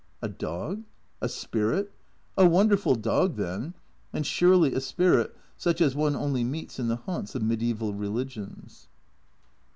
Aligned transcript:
A 0.19 0.27
dog? 0.27 0.83
a 1.21 1.29
spirit? 1.29 1.91
A 2.35 2.47
wonderful 2.49 2.95
dog 2.95 3.35
then, 3.35 3.75
and 4.11 4.25
surely 4.25 4.73
a 4.73 4.81
spirit 4.81 5.35
such 5.57 5.79
as 5.79 5.93
one 5.95 6.15
only 6.15 6.43
meets 6.43 6.79
in 6.79 6.87
the 6.87 6.95
haunts 6.95 7.35
of 7.35 7.43
medieval 7.43 7.93
religions. 7.93 8.87